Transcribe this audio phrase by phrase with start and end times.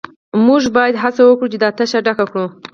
[0.45, 2.45] موږ باید هڅه وکړو چې دا تشه ډکه کړو